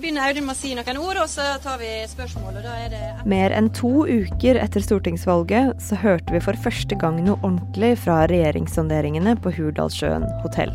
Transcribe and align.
begynner 0.00 0.28
Audun 0.28 0.46
med 0.46 0.54
å 0.54 0.58
si 0.58 0.74
noen 0.76 1.00
ord, 1.00 1.18
og 1.22 1.28
så 1.30 1.44
tar 1.62 1.80
vi 1.80 1.90
spørsmål. 2.10 2.60
og 2.60 2.66
da 2.66 2.74
er 2.84 2.92
det... 2.92 3.02
Mer 3.28 3.54
enn 3.54 3.70
to 3.74 4.06
uker 4.06 4.58
etter 4.60 4.84
stortingsvalget 4.84 5.82
så 5.82 5.98
hørte 5.98 6.34
vi 6.34 6.42
for 6.44 6.58
første 6.64 6.98
gang 6.98 7.20
noe 7.24 7.38
ordentlig 7.42 7.96
fra 8.04 8.22
regjeringssonderingene 8.30 9.36
på 9.42 9.52
Hurdalssjøen 9.58 10.26
hotell. 10.44 10.72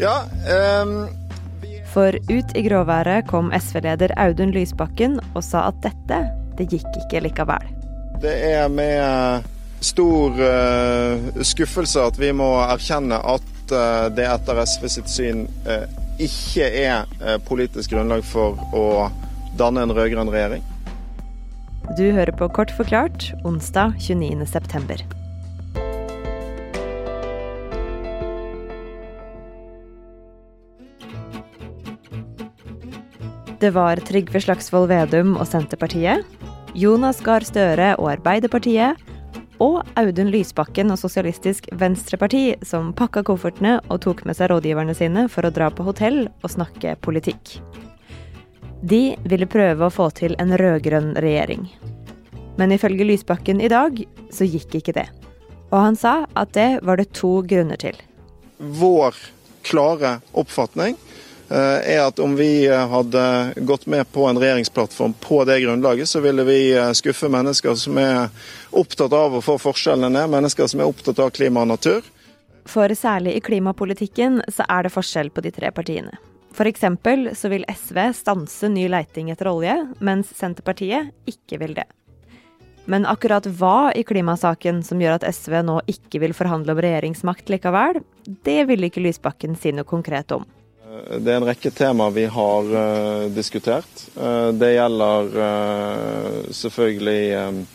Ja, 0.00 0.24
um... 0.80 1.06
For 1.96 2.12
ut 2.28 2.50
i 2.52 2.62
gråværet 2.66 3.28
kom 3.30 3.48
SV-leder 3.56 4.12
Audun 4.20 4.52
Lysbakken 4.52 5.16
og 5.32 5.44
sa 5.46 5.68
at 5.70 5.78
dette, 5.84 6.18
det 6.58 6.68
gikk 6.68 6.88
ikke 7.06 7.22
likevel. 7.24 7.70
Det 8.20 8.34
er 8.50 8.66
med 8.72 9.46
stor 9.84 10.36
uh, 10.40 11.42
skuffelse 11.44 12.04
at 12.10 12.18
vi 12.20 12.32
må 12.36 12.50
erkjenne 12.66 13.16
at 13.16 13.72
uh, 13.72 14.08
det 14.12 14.26
etter 14.28 14.60
SV 14.64 14.88
sitt 14.92 15.12
syn 15.12 15.46
uh, 15.68 15.84
ikke 16.22 16.66
er 16.66 17.40
politisk 17.48 17.92
grunnlag 17.92 18.24
for 18.24 18.56
å 18.76 18.86
danne 19.58 19.84
en 19.84 19.94
rød-grønn 19.96 20.32
regjering. 20.32 20.64
Du 21.96 22.08
hører 22.10 22.34
på 22.34 22.48
Kort 22.50 22.72
forklart 22.74 23.30
onsdag 23.46 23.94
29.9. 24.02 25.04
Det 33.56 33.70
var 33.72 33.96
Trygve 34.04 34.40
Slagsvold 34.42 34.90
Vedum 34.90 35.36
og 35.40 35.46
Senterpartiet, 35.48 36.26
Jonas 36.76 37.22
Gahr 37.24 37.46
Støre 37.46 37.94
og 37.96 38.10
Arbeiderpartiet, 38.18 39.00
og 39.62 39.80
Audun 39.96 40.30
Lysbakken 40.32 40.92
og 40.92 40.98
Sosialistisk 41.00 41.68
Venstreparti 41.80 42.56
som 42.66 42.92
pakka 42.96 43.22
koffertene 43.26 43.78
og 43.88 44.02
tok 44.04 44.24
med 44.28 44.36
seg 44.38 44.50
rådgiverne 44.52 44.94
sine 44.96 45.26
for 45.32 45.46
å 45.46 45.52
dra 45.54 45.70
på 45.72 45.86
hotell 45.86 46.26
og 46.42 46.52
snakke 46.52 46.96
politikk. 47.04 47.56
De 48.86 49.16
ville 49.24 49.48
prøve 49.48 49.86
å 49.86 49.92
få 49.92 50.10
til 50.16 50.36
en 50.42 50.52
rød-grønn 50.60 51.14
regjering. 51.22 51.64
Men 52.56 52.72
ifølge 52.72 53.06
Lysbakken 53.08 53.60
i 53.60 53.72
dag 53.72 54.02
så 54.32 54.48
gikk 54.48 54.78
ikke 54.80 54.96
det. 54.96 55.08
Og 55.72 55.80
han 55.80 55.96
sa 55.98 56.26
at 56.38 56.52
det 56.56 56.68
var 56.86 57.00
det 57.00 57.10
to 57.16 57.40
grunner 57.48 57.80
til. 57.80 57.96
Vår 58.58 59.16
klare 59.66 60.18
oppfatning 60.36 60.96
er 61.54 62.00
at 62.02 62.18
om 62.18 62.36
vi 62.36 62.66
eh, 62.66 62.88
hadde 62.88 63.52
gått 63.56 63.86
med 63.86 64.12
på 64.12 64.26
en 64.26 64.38
regjeringsplattform 64.38 65.12
på 65.20 65.44
det 65.44 65.60
grunnlaget, 65.60 66.08
så 66.08 66.20
ville 66.20 66.44
vi 66.44 66.74
eh, 66.74 66.92
skuffe 66.92 67.28
mennesker 67.30 67.74
som 67.78 67.98
er 68.02 68.28
opptatt 68.70 69.12
av 69.14 69.36
å 69.38 69.42
få 69.44 69.58
forskjellene 69.62 70.10
ned, 70.18 70.30
mennesker 70.32 70.66
som 70.66 70.82
er 70.82 70.90
opptatt 70.90 71.22
av 71.22 71.30
klima 71.36 71.62
og 71.62 71.70
natur. 71.74 72.08
For 72.66 72.90
særlig 72.98 73.36
i 73.36 73.44
klimapolitikken 73.46 74.40
så 74.50 74.66
er 74.68 74.86
det 74.86 74.94
forskjell 74.94 75.30
på 75.30 75.44
de 75.44 75.54
tre 75.54 75.70
partiene. 75.70 76.18
F.eks. 76.56 76.82
så 77.38 77.50
vil 77.52 77.66
SV 77.68 78.00
stanse 78.16 78.70
ny 78.72 78.88
leiting 78.88 79.30
etter 79.30 79.50
olje, 79.52 79.76
mens 80.00 80.32
Senterpartiet 80.34 81.12
ikke 81.30 81.60
vil 81.62 81.76
det. 81.76 81.86
Men 82.86 83.06
akkurat 83.06 83.46
hva 83.58 83.92
i 83.98 84.04
klimasaken 84.06 84.80
som 84.86 85.00
gjør 85.02 85.18
at 85.18 85.26
SV 85.26 85.60
nå 85.66 85.80
ikke 85.90 86.22
vil 86.22 86.34
forhandle 86.34 86.74
om 86.74 86.82
regjeringsmakt 86.82 87.50
likevel, 87.50 88.00
det 88.46 88.60
ville 88.70 88.88
ikke 88.88 89.02
Lysbakken 89.04 89.58
si 89.58 89.74
noe 89.74 89.86
konkret 89.86 90.32
om. 90.34 90.46
Det 91.06 91.30
er 91.30 91.38
en 91.38 91.46
rekke 91.46 91.70
temaer 91.70 92.14
vi 92.14 92.26
har 92.30 92.70
uh, 92.72 93.26
diskutert. 93.30 94.06
Uh, 94.16 94.50
det 94.58 94.72
gjelder 94.74 95.28
uh, 95.38 96.38
selvfølgelig 96.50 97.66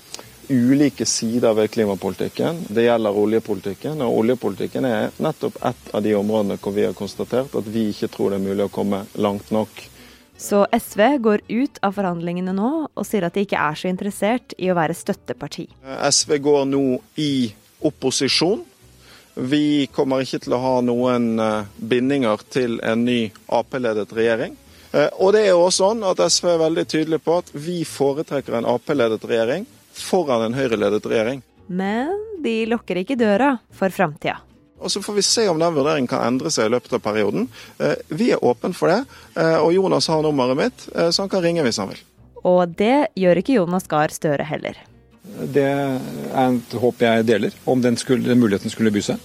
ulike 0.52 1.06
sider 1.08 1.54
ved 1.56 1.72
klimapolitikken. 1.72 2.66
Det 2.68 2.84
gjelder 2.84 3.18
oljepolitikken. 3.18 4.02
Og 4.04 4.18
oljepolitikken 4.24 4.88
er 4.90 5.16
nettopp 5.24 5.62
et 5.64 5.94
av 5.96 6.04
de 6.04 6.16
områdene 6.18 6.60
hvor 6.60 6.76
vi 6.76 6.86
har 6.88 6.98
konstatert 6.98 7.56
at 7.56 7.72
vi 7.72 7.88
ikke 7.94 8.12
tror 8.12 8.34
det 8.34 8.42
er 8.42 8.50
mulig 8.50 8.68
å 8.68 8.74
komme 8.74 9.06
langt 9.16 9.54
nok. 9.56 9.88
Så 10.42 10.64
SV 10.74 11.02
går 11.22 11.44
ut 11.48 11.80
av 11.86 11.94
forhandlingene 11.96 12.54
nå 12.58 12.72
og 12.90 13.06
sier 13.06 13.28
at 13.28 13.36
de 13.38 13.46
ikke 13.46 13.62
er 13.62 13.78
så 13.78 13.92
interessert 13.92 14.56
i 14.58 14.72
å 14.74 14.76
være 14.78 14.98
støtteparti. 14.98 15.68
SV 16.10 16.40
går 16.42 16.66
nå 16.72 16.86
i 17.22 17.34
opposisjon. 17.86 18.66
Vi 19.42 19.88
kommer 19.90 20.22
ikke 20.22 20.38
til 20.44 20.54
å 20.54 20.60
ha 20.62 20.74
noen 20.86 21.40
eh, 21.42 21.70
bindinger 21.90 22.44
til 22.54 22.76
en 22.86 23.02
ny 23.08 23.32
Ap-ledet 23.50 24.12
regjering. 24.14 24.54
Eh, 24.94 25.08
og 25.18 25.34
det 25.34 25.48
er 25.48 25.56
jo 25.56 25.64
også 25.64 25.88
sånn 25.88 26.04
at 26.06 26.22
SV 26.22 26.52
er 26.52 26.60
veldig 26.62 26.84
tydelig 26.92 27.20
på 27.26 27.40
at 27.42 27.50
vi 27.58 27.80
foretrekker 27.90 28.60
en 28.60 28.68
Ap-ledet 28.70 29.26
regjering 29.26 29.66
foran 29.98 30.46
en 30.46 30.58
Høyre-ledet 30.60 31.10
regjering. 31.10 31.42
Men 31.74 32.14
de 32.46 32.54
lukker 32.70 33.02
ikke 33.02 33.18
døra 33.18 33.56
for 33.74 33.90
framtida. 33.90 34.38
Og 34.78 34.94
Så 34.94 35.02
får 35.02 35.18
vi 35.18 35.26
se 35.26 35.48
om 35.50 35.58
den 35.62 35.74
vurderingen 35.74 36.10
kan 36.10 36.22
endre 36.28 36.54
seg 36.54 36.70
i 36.70 36.76
løpet 36.76 36.94
av 37.00 37.02
perioden. 37.10 37.50
Eh, 37.82 37.98
vi 38.14 38.30
er 38.36 38.46
åpne 38.46 38.78
for 38.78 38.94
det, 38.94 39.02
og 39.58 39.74
Jonas 39.74 40.10
har 40.10 40.22
nummeret 40.22 40.58
mitt, 40.58 40.88
så 40.94 41.26
han 41.26 41.34
kan 41.34 41.42
ringe 41.42 41.66
hvis 41.66 41.82
han 41.82 41.90
vil. 41.90 42.06
Og 42.46 42.78
det 42.78 43.10
gjør 43.18 43.42
ikke 43.42 43.58
Jonas 43.58 43.90
Gahr 43.90 44.14
Støre 44.14 44.46
heller. 44.46 44.78
Det 45.24 45.66
er 45.66 46.48
et 46.48 46.74
håp 46.82 47.04
jeg 47.04 47.26
deler, 47.30 47.54
om 47.70 47.82
den, 47.82 47.98
skulle, 47.98 48.26
den 48.26 48.42
muligheten 48.42 48.74
skulle 48.74 48.94
by 48.94 49.04
seg. 49.06 49.22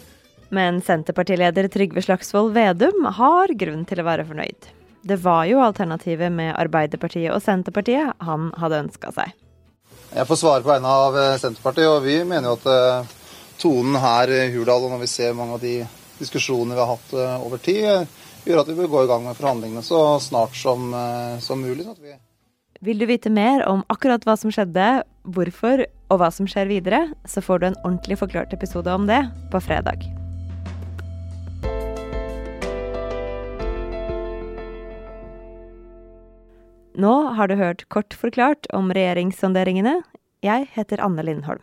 Men 0.55 0.79
Senterpartileder 0.85 1.69
Trygve 1.73 2.03
Slagsvold 2.05 2.53
Vedum 2.55 3.09
har 3.17 3.53
grunn 3.59 3.87
til 3.89 4.03
å 4.03 4.07
være 4.07 4.27
fornøyd. 4.29 4.69
Det 5.07 5.19
var 5.23 5.45
jo 5.47 5.63
alternativet 5.63 6.33
med 6.35 6.55
Arbeiderpartiet 6.59 7.33
og 7.35 7.43
Senterpartiet 7.43 8.15
han 8.27 8.51
hadde 8.59 8.83
ønska 8.87 9.13
seg. 9.15 9.35
Jeg 10.13 10.29
får 10.29 10.39
svare 10.41 10.63
på 10.65 10.71
vegne 10.71 10.91
av 10.91 11.19
eh, 11.19 11.37
Senterpartiet, 11.41 11.89
og 11.91 12.05
vi 12.07 12.21
mener 12.27 12.51
jo 12.51 12.57
at 12.59 12.69
eh, 12.71 13.15
tonen 13.61 13.99
her 14.03 14.33
i 14.35 14.43
Hurdal, 14.55 14.87
og 14.87 14.95
når 14.95 15.03
vi 15.03 15.11
ser 15.11 15.37
mange 15.37 15.59
av 15.59 15.65
de 15.65 15.77
diskusjonene 16.21 16.77
vi 16.77 16.83
har 16.83 16.93
hatt 16.93 17.17
eh, 17.17 17.47
over 17.47 17.63
tid, 17.63 18.15
gjør 18.47 18.63
at 18.63 18.71
vi 18.71 18.79
bør 18.79 18.93
gå 18.93 19.05
i 19.05 19.11
gang 19.11 19.27
med 19.27 19.39
forhandlingene 19.39 19.83
så 19.83 20.01
snart 20.23 20.55
som, 20.55 20.93
som 21.43 21.59
mulig. 21.59 21.83
Sånn 21.83 21.99
vi 21.99 22.15
vil 22.87 23.01
du 23.03 23.07
vite 23.11 23.31
mer 23.35 23.65
om 23.67 23.83
akkurat 23.91 24.23
hva 24.27 24.37
som 24.39 24.53
skjedde, 24.55 25.03
hvorfor 25.35 25.83
og 26.07 26.21
hva 26.21 26.29
som 26.31 26.47
skjer 26.47 26.69
videre, 26.71 27.01
så 27.27 27.43
får 27.43 27.59
du 27.59 27.67
en 27.71 27.81
ordentlig 27.83 28.21
forklart 28.21 28.55
episode 28.55 28.93
om 28.95 29.09
det 29.11 29.25
på 29.51 29.59
fredag. 29.59 30.07
Nå 36.97 37.15
har 37.37 37.51
du 37.51 37.59
hørt 37.59 37.83
kort 37.93 38.15
forklart 38.17 38.71
om 38.73 38.95
regjeringssonderingene. 38.95 39.99
Jeg 40.47 40.71
heter 40.79 41.03
Anne 41.05 41.27
Lindholm. 41.27 41.61